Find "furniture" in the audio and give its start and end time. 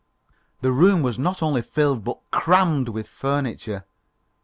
3.07-3.85